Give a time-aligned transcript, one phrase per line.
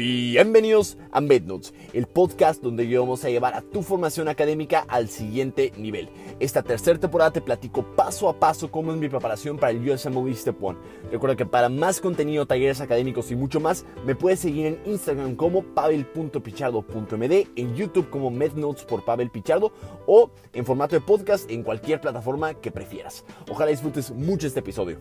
[0.00, 5.74] Bienvenidos a MedNotes, el podcast donde vamos a llevar a tu formación académica al siguiente
[5.76, 6.08] nivel.
[6.38, 10.34] Esta tercera temporada te platico paso a paso cómo es mi preparación para el USMLE
[10.34, 10.78] Step 1.
[11.12, 15.36] Recuerda que para más contenido, talleres académicos y mucho más, me puedes seguir en Instagram
[15.36, 19.70] como pavel.pichardo.md, en YouTube como MedNotes por Pavel Pichardo
[20.06, 23.22] o en formato de podcast en cualquier plataforma que prefieras.
[23.50, 24.96] Ojalá disfrutes mucho este episodio.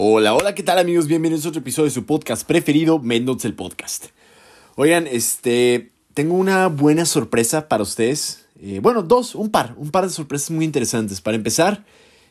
[0.00, 1.08] Hola, hola, ¿qué tal amigos?
[1.08, 4.10] Bienvenidos a otro episodio de su podcast preferido, Mendoz el Podcast.
[4.76, 8.46] Oigan, este, tengo una buena sorpresa para ustedes.
[8.62, 11.20] Eh, bueno, dos, un par, un par de sorpresas muy interesantes.
[11.20, 11.84] Para empezar,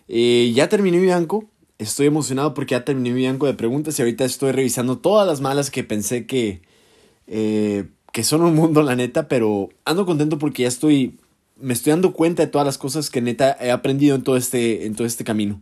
[0.08, 1.44] eh, ya terminé mi banco.
[1.78, 5.42] Estoy emocionado porque ya terminé mi banco de preguntas y ahorita estoy revisando todas las
[5.42, 6.62] malas que pensé que,
[7.28, 11.20] eh, que son un mundo, la neta, pero ando contento porque ya estoy,
[11.58, 14.86] me estoy dando cuenta de todas las cosas que neta he aprendido en todo este,
[14.86, 15.62] en todo este camino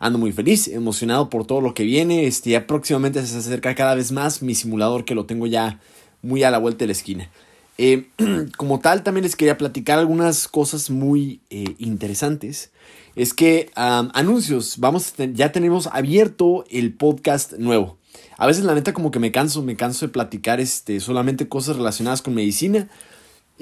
[0.00, 2.26] ando muy feliz, emocionado por todo lo que viene.
[2.26, 5.78] Este, ya próximamente se acerca cada vez más mi simulador que lo tengo ya
[6.22, 7.30] muy a la vuelta de la esquina.
[7.78, 8.08] Eh,
[8.56, 12.72] como tal, también les quería platicar algunas cosas muy eh, interesantes.
[13.14, 17.98] Es que anuncios, vamos, ya tenemos abierto el podcast nuevo.
[18.38, 21.76] A veces la neta como que me canso, me canso de platicar este, solamente cosas
[21.76, 22.88] relacionadas con medicina.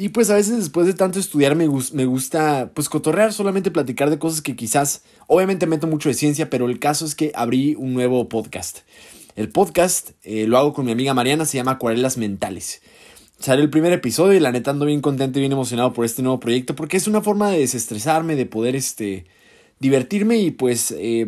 [0.00, 4.10] Y pues a veces después de tanto estudiar me, me gusta pues cotorrear, solamente platicar
[4.10, 7.74] de cosas que quizás, obviamente meto mucho de ciencia, pero el caso es que abrí
[7.74, 8.78] un nuevo podcast.
[9.34, 12.80] El podcast eh, lo hago con mi amiga Mariana, se llama Acuarelas Mentales.
[13.40, 16.22] Sale el primer episodio y la neta ando bien contento y bien emocionado por este
[16.22, 19.26] nuevo proyecto porque es una forma de desestresarme, de poder este,
[19.80, 21.26] divertirme y pues eh,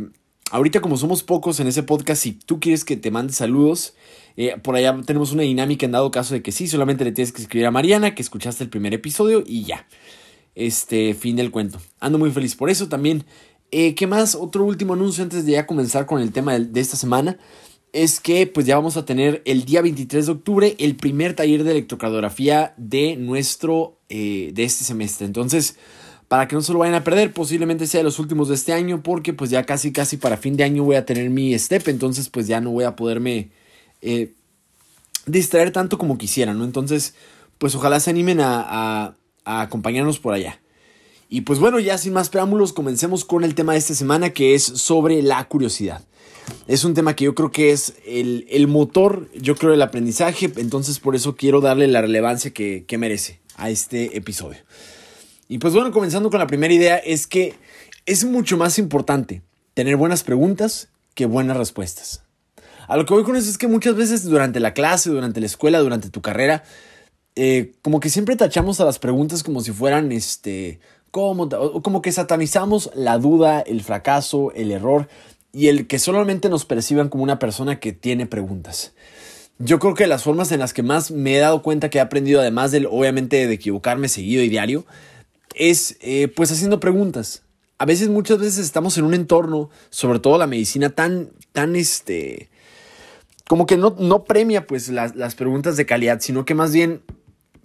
[0.51, 3.95] ahorita como somos pocos en ese podcast, si tú quieres que te mande saludos,
[4.37, 7.33] eh, por allá tenemos una dinámica en dado caso de que sí, solamente le tienes
[7.33, 9.87] que escribir a Mariana que escuchaste el primer episodio y ya.
[10.55, 11.81] Este, fin del cuento.
[12.01, 13.25] Ando muy feliz por eso también.
[13.70, 14.34] Eh, ¿Qué más?
[14.34, 17.39] Otro último anuncio antes de ya comenzar con el tema de, esta semana.
[17.92, 21.64] Es que pues ya vamos a tener el día 23 de octubre el primer taller
[21.64, 25.27] de electrocardiografía de nuestro, eh, de este semestre.
[25.27, 25.77] Entonces,
[26.30, 28.73] para que no se lo vayan a perder, posiblemente sea de los últimos de este
[28.73, 31.89] año, porque pues ya casi casi para fin de año voy a tener mi step,
[31.89, 33.51] entonces pues ya no voy a poderme
[34.01, 34.30] eh,
[35.27, 36.64] distraer tanto como quisieran, ¿no?
[36.64, 37.14] Entonces,
[37.58, 40.61] pues ojalá se animen a, acompañarnos por allá.
[41.29, 44.55] Y pues bueno, ya sin más preámbulos, comencemos con el tema de esta semana que
[44.55, 46.05] es sobre la curiosidad.
[46.68, 51.01] Es un tema que yo creo que es el, motor, yo creo, del aprendizaje, entonces
[51.01, 54.58] por eso quiero darle la relevancia que merece a este episodio.
[55.50, 57.55] Y pues bueno, comenzando con la primera idea, es que
[58.06, 59.42] es mucho más importante
[59.74, 62.22] tener buenas preguntas que buenas respuestas.
[62.86, 65.46] A lo que voy con eso es que muchas veces durante la clase, durante la
[65.46, 66.62] escuela, durante tu carrera,
[67.34, 70.78] eh, como que siempre tachamos a las preguntas como si fueran, este,
[71.11, 71.48] como,
[71.82, 75.08] como que satanizamos la duda, el fracaso, el error
[75.52, 78.92] y el que solamente nos perciban como una persona que tiene preguntas.
[79.58, 82.00] Yo creo que las formas en las que más me he dado cuenta que he
[82.00, 84.86] aprendido, además del obviamente de equivocarme seguido y diario,
[85.55, 87.42] es eh, pues haciendo preguntas.
[87.78, 92.50] A veces, muchas veces estamos en un entorno, sobre todo la medicina, tan, tan este,
[93.48, 97.02] como que no, no premia pues las, preguntas de calidad, sino que más bien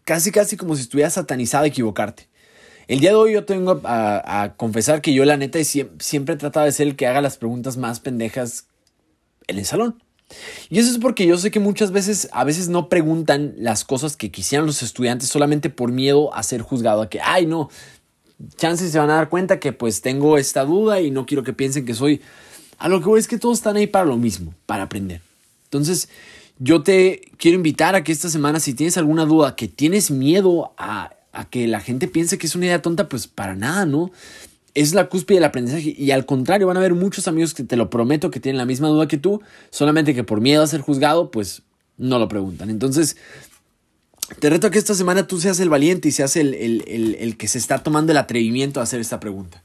[0.06, 2.30] casi casi como si estuvieras satanizado equivocarte.
[2.88, 6.66] El día de hoy yo tengo a, confesar que yo la neta siempre, he tratado
[6.66, 8.68] de ser el que haga las preguntas más pendejas
[9.48, 10.02] en el salón.
[10.70, 14.18] Y eso es porque yo sé que muchas veces, a veces no preguntan las cosas
[14.18, 17.70] que quisieran los estudiantes solamente por miedo a ser juzgado, a que, ay no,
[18.58, 21.54] chances se van a dar cuenta que pues tengo esta duda y no quiero que
[21.54, 22.22] piensen que soy...
[22.78, 25.22] A lo que voy es que todos están ahí para lo mismo, para aprender.
[25.66, 26.10] Entonces,
[26.60, 30.74] yo te quiero invitar a que esta semana, si tienes alguna duda, que tienes miedo
[30.78, 31.14] a,
[31.50, 34.12] que la gente piense que es una idea tonta, pues para nada, ¿no?
[34.76, 37.76] Es la cúspide del aprendizaje y al contrario, van a haber muchos amigos que te
[37.76, 39.42] lo prometo que tienen la misma duda que tú,
[39.72, 41.64] solamente que por miedo a ser juzgado, pues
[41.98, 42.70] no lo preguntan.
[42.70, 43.18] Entonces,
[44.40, 47.48] te reto a que esta semana tú seas el valiente y seas el, el, que
[47.48, 49.64] se está tomando el atrevimiento a hacer esta pregunta.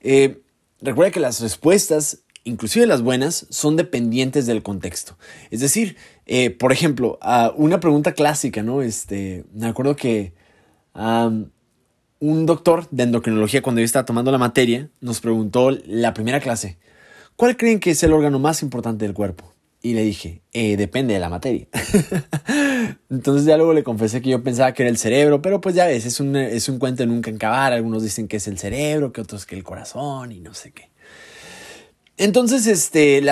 [0.00, 0.42] Eh,
[0.80, 5.16] recuerda que las respuestas inclusive las buenas, son dependientes del contexto.
[5.50, 7.18] Es decir, eh, por ejemplo,
[7.56, 8.82] una pregunta clásica, ¿no?
[8.82, 10.32] Este, me acuerdo que
[12.20, 16.78] un doctor de endocrinología, cuando yo estaba tomando la materia, nos preguntó la primera clase,
[17.36, 19.52] ¿cuál creen que es el órgano más importante del cuerpo?
[19.80, 21.68] Y le dije, eh, depende de la materia.
[23.10, 25.86] Entonces ya luego le confesé que yo pensaba que era el cerebro, pero pues ya
[25.86, 27.72] ves, es un, es un cuento nunca acabar.
[27.72, 30.90] Algunos dicen que es el cerebro, que otros que el corazón y no sé qué.
[32.20, 33.22] Entonces, este,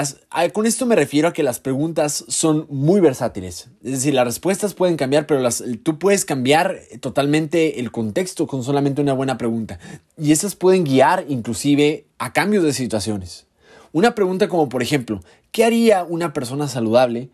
[0.53, 3.69] con esto me refiero a que las preguntas son muy versátiles.
[3.83, 8.63] Es decir, las respuestas pueden cambiar, pero las, tú puedes cambiar totalmente el contexto con
[8.63, 9.81] solamente una buena pregunta.
[10.17, 13.49] Y esas pueden guiar inclusive a cambios de situaciones.
[13.91, 17.31] Una pregunta como por ejemplo, ¿qué haría una persona saludable?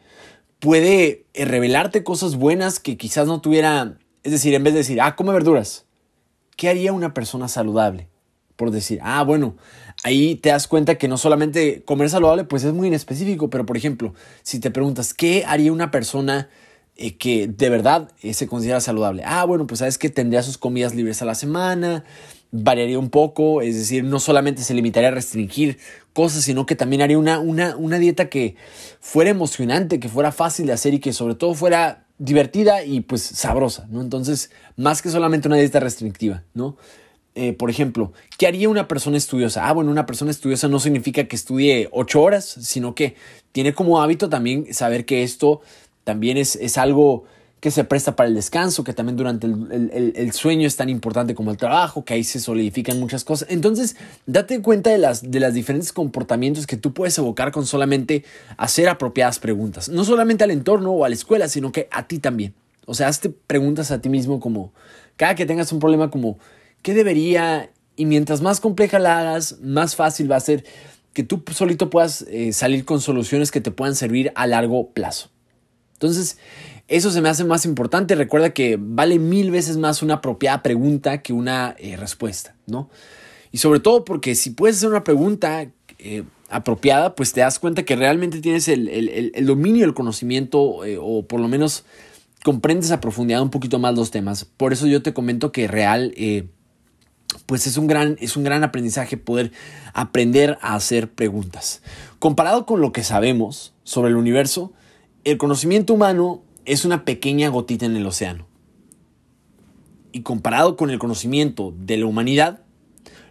[0.59, 5.03] Puede eh, revelarte cosas buenas que quizás no tuviera, es decir, en vez de decir,
[5.03, 5.85] ah, come verduras,
[6.57, 8.09] ¿qué haría una persona saludable?
[8.63, 9.57] Por decir, ah, bueno,
[10.05, 13.77] ahí te das cuenta que no solamente comer saludable, pues es muy inespecífico, pero por
[13.77, 14.15] ejemplo,
[14.45, 16.49] si te preguntas, ¿qué haría una persona
[16.95, 19.25] eh, que de verdad eh, se considera saludable?
[19.27, 22.05] Ah, bueno, pues sabes que tendría sus comidas libres a la semana,
[22.53, 25.79] variaría un poco, es decir, no solamente se limitaría a restringir
[26.13, 28.55] cosas, sino que también haría una, una, una dieta que
[29.01, 33.23] fuera emocionante, que fuera fácil de hacer y que sobre todo fuera divertida y pues
[33.23, 34.01] sabrosa, ¿no?
[34.03, 36.77] Entonces, más que solamente una dieta restrictiva, ¿no?
[37.35, 39.67] Eh, por ejemplo, ¿qué haría una persona estudiosa?
[39.67, 43.17] Ah, bueno, una persona estudiosa no significa que estudie ocho horas, sino que
[43.53, 45.63] tiene como hábito también saber que esto
[46.05, 47.25] también es, es algo
[47.63, 51.53] que se presta para el descanso, que también durante el, sueño es tan importante como
[51.53, 53.47] el trabajo, que ahí se solidifican muchas cosas.
[53.53, 53.95] Entonces,
[54.27, 58.25] date cuenta de las, de las diferentes comportamientos que tú puedes evocar con solamente
[58.57, 59.89] hacer apropiadas preguntas.
[59.89, 62.53] No solamente al entorno o a la escuela, sino que a ti también.
[62.85, 64.73] O sea, hazte preguntas a ti mismo como,
[65.17, 66.41] cada que tengas un problema como,
[66.83, 67.71] ¿qué debería?
[67.97, 70.65] Y mientras más compleja la hagas, más fácil va a ser
[71.13, 75.31] que tú solito puedas eh, salir con soluciones que te puedan servir a largo plazo.
[75.95, 76.39] Entonces,
[76.89, 78.15] eso se me hace más importante.
[78.15, 82.91] Recuerda que vale mil veces más una apropiada pregunta que una eh, respuesta, ¿no?
[83.51, 87.85] Y sobre todo porque si puedes hacer una pregunta eh, apropiada, pues te das cuenta
[87.85, 91.85] que realmente tienes el, dominio, el conocimiento, eh, o por lo menos
[92.43, 94.45] comprendes a profundidad un poquito más los temas.
[94.45, 96.13] Por eso yo te comento que real,
[97.47, 99.53] pues es un, gran, es un gran aprendizaje poder
[99.95, 101.83] aprender a hacer preguntas.
[102.19, 104.73] Comparado con lo que sabemos sobre el universo,
[105.25, 108.47] el conocimiento humano es una pequeña gotita en el océano.
[110.13, 112.61] Y comparado con el conocimiento de la humanidad,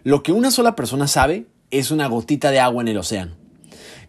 [0.04, 3.36] lo que una sola persona sabe es una gotita de agua en el océano.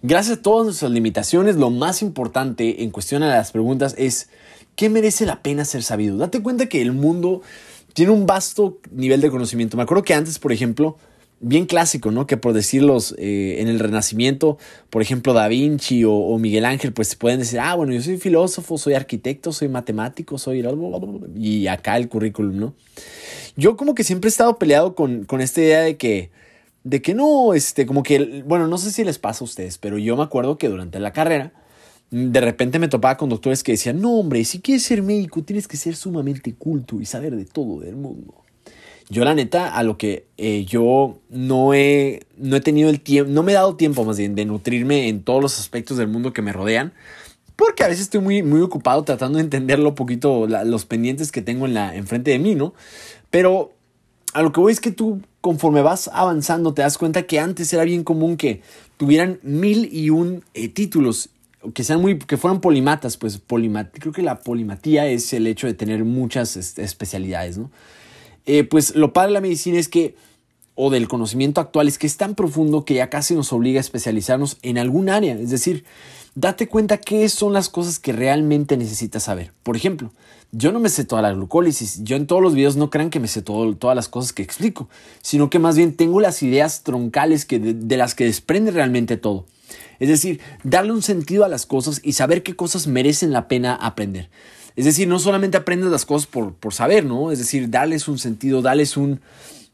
[0.01, 4.29] Gracias a todas nuestras limitaciones, lo más importante en cuestión a las preguntas es
[4.75, 6.17] ¿qué merece la pena ser sabido?
[6.17, 7.41] Date cuenta que el mundo
[7.93, 9.77] tiene un vasto nivel de conocimiento.
[9.77, 10.97] Me acuerdo que antes, por ejemplo,
[11.39, 12.25] bien clásico, ¿no?
[12.25, 14.57] Que por decirlos eh, en el Renacimiento,
[14.89, 18.77] por ejemplo, Da Vinci o, Miguel Ángel, pues pueden decir, ah, bueno, yo soy filósofo,
[18.77, 20.63] soy arquitecto, soy matemático, soy...
[21.35, 22.73] Y acá el currículum, ¿no?
[23.55, 26.31] Yo como que siempre he estado peleado con, con esta idea de que,
[26.83, 29.97] de que no, este, como que, bueno, no sé si les pasa a ustedes, pero
[29.97, 31.51] yo me acuerdo que durante la carrera,
[32.13, 35.67] de repente me topaba con doctores que decían, no, hombre, si quieres ser médico, tienes
[35.67, 38.35] que ser sumamente culto y saber de todo del mundo.
[39.09, 43.31] Yo la neta, a lo que eh, yo no he, no he tenido el tiempo,
[43.31, 46.33] no me he dado tiempo más bien de nutrirme en todos los aspectos del mundo
[46.33, 46.93] que me rodean,
[47.55, 51.41] porque a veces estoy muy, muy ocupado tratando de entender lo poquito, los pendientes que
[51.41, 52.75] tengo en la, enfrente de mí, ¿no?
[53.31, 53.73] Pero
[54.33, 57.73] a lo que voy es que tú, conforme vas avanzando, te das cuenta que antes
[57.73, 58.61] era bien común que
[58.97, 61.31] tuvieran mil y un eh, títulos
[61.73, 65.67] que sean muy que fueran polimatas pues polimat creo que la polimatía es el hecho
[65.67, 67.69] de tener muchas especialidades no
[68.45, 70.15] eh, pues lo padre de la medicina es que,
[70.75, 73.81] o del conocimiento actual, es que es tan profundo que ya casi nos obliga a
[73.81, 75.35] especializarnos en algún área.
[75.35, 75.85] Es decir,
[76.35, 79.53] date cuenta qué son las cosas que realmente necesitas saber.
[79.63, 80.11] Por ejemplo,
[80.51, 82.03] yo no me sé toda la glucólisis.
[82.03, 84.89] Yo en todos los videos no crean que me sé todas las cosas que explico,
[85.21, 89.45] sino que más bien tengo las ideas troncales que de las que desprende realmente todo.
[89.99, 93.75] Es decir, darle un sentido a las cosas y saber qué cosas merecen la pena
[93.75, 94.29] aprender.
[94.75, 97.31] Es decir, no solamente aprendes las cosas por, por saber, ¿no?
[97.31, 99.21] Es decir, darles un sentido, darles un,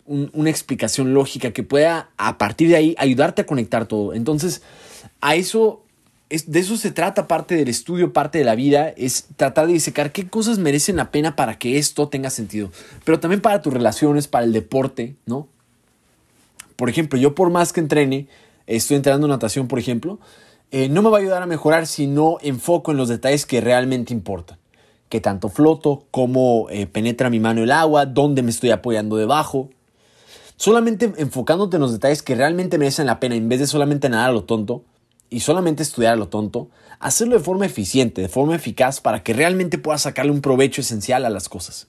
[0.09, 4.13] una explicación lógica que pueda a partir de ahí ayudarte a conectar todo.
[4.13, 4.63] Entonces,
[5.21, 5.83] a eso,
[6.29, 9.73] es, de eso se trata parte del estudio, parte de la vida, es tratar de
[9.73, 12.71] disecar qué cosas merecen la pena para que esto tenga sentido.
[13.05, 15.47] Pero también para tus relaciones, para el deporte, ¿no?
[16.75, 18.27] Por ejemplo, yo por más que entrene,
[18.77, 20.19] estoy entrenando natación, por ejemplo,
[20.71, 23.61] eh, no me va a ayudar a mejorar si no enfoco en los detalles que
[23.61, 24.59] realmente importan
[25.09, 29.69] qué tanto floto, cómo eh, penetra mi mano el agua, dónde me estoy apoyando debajo.
[30.55, 34.29] Solamente enfocándote en los detalles que realmente merecen la pena, en vez de solamente nadar
[34.29, 34.83] a lo tonto
[35.29, 39.33] y solamente estudiar a lo tonto, hacerlo de forma eficiente, de forma eficaz, para que
[39.33, 41.87] realmente puedas sacarle un provecho esencial a las cosas.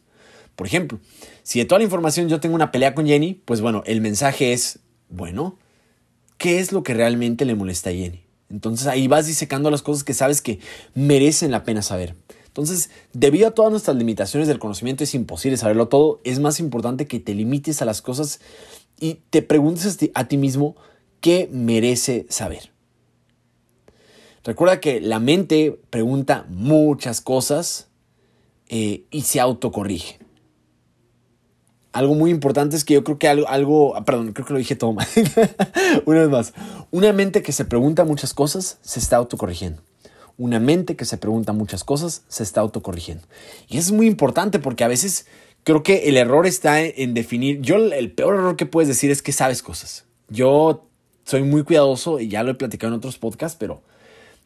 [0.57, 0.99] Por ejemplo,
[1.43, 4.53] si de toda la información yo tengo una pelea con Jenny, pues bueno, el mensaje
[4.53, 5.57] es, bueno,
[6.41, 8.25] ¿qué es lo que realmente le molesta a Jenny?
[8.49, 10.59] Entonces ahí vas disecando las cosas que sabes que
[10.95, 12.17] merecen la pena saber.
[12.47, 16.21] Entonces, debido a todas nuestras limitaciones del conocimiento, es imposible saberlo todo.
[16.25, 18.41] Es más importante que te limites a las cosas
[18.99, 20.77] y te preguntes a ti mismo
[21.21, 22.73] qué merece saber.
[24.43, 27.89] Recuerda que la mente pregunta muchas cosas
[28.69, 30.19] eh, y se autocorrige.
[31.93, 34.59] Algo muy importante es que yo creo que algo, algo ah, perdón, creo que lo
[34.59, 35.07] dije todo mal.
[36.07, 36.53] Una vez más,
[36.91, 39.83] una mente que se pregunta muchas cosas se está autocorrigiendo.
[40.39, 43.25] Una mente que se pregunta muchas cosas se está autocorrigiendo.
[43.69, 45.27] Y es muy importante porque a veces
[45.65, 49.21] creo que el error está en, definir, yo el peor error que puedes decir es
[49.21, 50.05] que sabes cosas.
[50.29, 50.87] Yo
[51.25, 53.83] soy muy cuidadoso y ya lo he platicado en otros podcasts, pero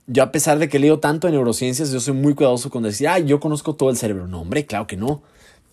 [0.07, 3.09] yo a pesar de que leo tanto en neurociencias, yo soy muy cuidadoso con decir,
[3.09, 4.27] ah, yo conozco todo el cerebro.
[4.27, 5.23] No, hombre, claro que no.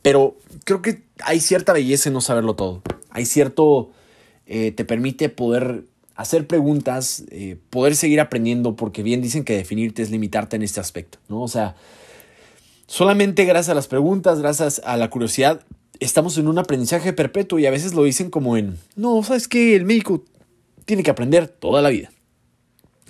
[0.02, 2.82] Pero creo que hay cierta belleza en no saberlo todo.
[3.10, 3.92] Hay cierto,
[4.46, 10.02] eh, te permite poder hacer preguntas, eh, poder seguir aprendiendo, porque bien dicen que definirte
[10.02, 11.42] es limitarte en este aspecto, ¿no?
[11.42, 11.76] O sea,
[12.88, 15.64] solamente gracias a las preguntas, gracias a la curiosidad,
[16.00, 19.76] estamos en un aprendizaje perpetuo y a veces lo dicen como en, no, sabes que
[19.76, 20.24] el médico
[20.86, 22.12] tiene que aprender toda la vida,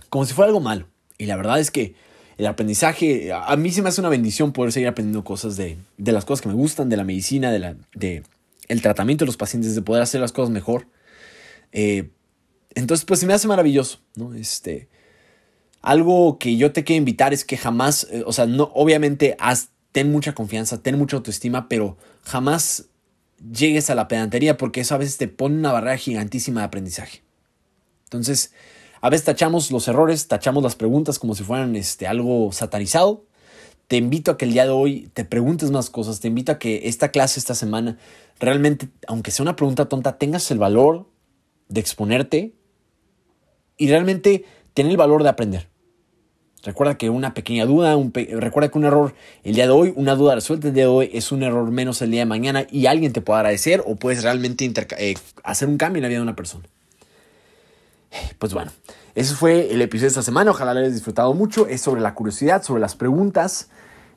[0.10, 0.88] como si fuera algo malo.
[1.18, 1.96] Y la verdad es que
[2.42, 6.12] el aprendizaje, a mí se me hace una bendición poder seguir aprendiendo cosas de, de
[6.12, 8.24] las cosas que me gustan, de la medicina, de, la, de
[8.68, 10.88] el tratamiento de los pacientes, de poder hacer las cosas mejor.
[11.72, 12.10] Eh,
[12.74, 14.34] entonces, pues se me hace maravilloso, ¿no?
[14.34, 14.88] Este,
[15.84, 19.70] algo que yo te quiero invitar es que jamás, eh, o sea, no, obviamente, haz,
[19.92, 22.86] ten mucha confianza, ten mucha autoestima, pero jamás
[23.54, 27.22] llegues a la pedantería porque eso a veces te pone una barrera gigantísima de aprendizaje.
[28.06, 28.52] Entonces,
[29.02, 33.26] a veces tachamos los errores, tachamos las preguntas como si fueran este, algo satanizado.
[33.88, 36.60] Te invito a que el día de hoy te preguntes más cosas, te invito a
[36.60, 37.98] que esta clase, esta semana,
[38.40, 41.10] realmente, aunque sea una pregunta tonta, tengas el valor
[41.68, 42.54] de exponerte
[43.76, 45.68] y realmente tener el valor de aprender.
[46.64, 50.16] Recuerda que una pequeña duda, un recuerda que un error el día de hoy, una
[50.16, 52.86] duda resuelta el día de hoy es un error menos el día de mañana y
[52.86, 56.24] alguien te puede agradecer o puedes realmente eh, hacer un cambio en la vida de
[56.24, 56.66] una persona.
[58.42, 58.72] Pues bueno,
[59.14, 60.50] ese fue el episodio de esta semana.
[60.50, 61.68] Ojalá lo hayas disfrutado mucho.
[61.68, 63.70] Es sobre la curiosidad, sobre las preguntas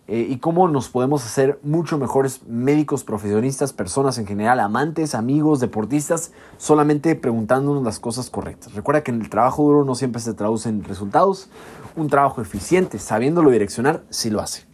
[0.09, 5.61] eh, y cómo nos podemos hacer mucho mejores médicos, profesionistas, personas en general, amantes, amigos,
[5.61, 8.73] deportistas, solamente preguntándonos las cosas correctas.
[8.73, 11.51] Recuerda que en el trabajo duro no siempre se traduce en resultados.
[11.95, 14.74] Un trabajo eficiente, sabiéndolo direccionar, sí lo hace.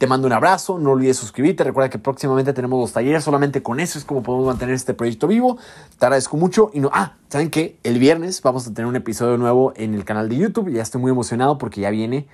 [0.00, 3.80] Te mando un abrazo, no olvides suscribirte, recuerda que próximamente tenemos los talleres, solamente con
[3.80, 5.58] eso es como podemos mantener este proyecto vivo.
[5.98, 7.76] Te agradezco mucho y no, ah, ¿saben qué?
[7.82, 11.02] El viernes vamos a tener un episodio nuevo en el canal de YouTube, ya estoy
[11.02, 12.26] muy emocionado porque ya viene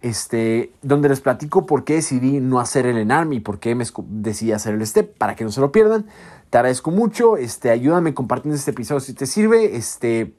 [0.00, 3.84] este, donde les platico por qué decidí no hacer el ENARM y por qué me
[4.08, 6.06] decidí hacer el STEP, para que no se lo pierdan.
[6.48, 10.32] Te agradezco mucho, este, ayúdame compartiendo este episodio si te sirve, este,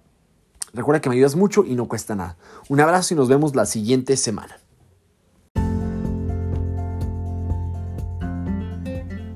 [0.73, 2.35] recuerda que me ayudas mucho y no cuesta nada.
[2.67, 4.62] Un abrazo y nos vemos la siguiente semana.